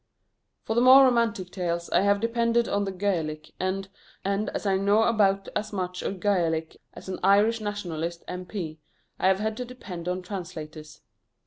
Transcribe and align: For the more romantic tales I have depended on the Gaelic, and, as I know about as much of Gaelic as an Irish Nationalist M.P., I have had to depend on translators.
For 0.63 0.73
the 0.75 0.81
more 0.81 1.03
romantic 1.05 1.51
tales 1.51 1.87
I 1.91 2.01
have 2.01 2.19
depended 2.19 2.67
on 2.67 2.85
the 2.85 2.91
Gaelic, 2.91 3.51
and, 3.59 3.87
as 4.25 4.65
I 4.65 4.75
know 4.75 5.03
about 5.03 5.47
as 5.55 5.71
much 5.71 6.01
of 6.01 6.19
Gaelic 6.19 6.77
as 6.95 7.07
an 7.07 7.19
Irish 7.23 7.61
Nationalist 7.61 8.23
M.P., 8.27 8.79
I 9.19 9.27
have 9.27 9.37
had 9.39 9.55
to 9.57 9.63
depend 9.63 10.07
on 10.09 10.23
translators. 10.23 11.01